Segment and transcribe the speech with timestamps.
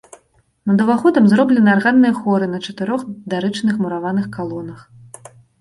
[0.71, 3.01] Над уваходам зроблены арганныя хоры на чатырох
[3.35, 4.79] дарычных мураваных калонах.